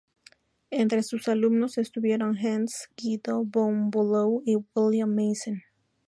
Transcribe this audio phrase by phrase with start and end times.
[0.71, 5.61] Entre sus alumnos estuvieron Hans Guido von Bülow y William Mason.